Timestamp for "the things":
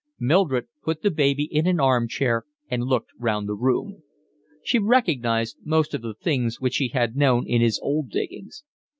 6.01-6.59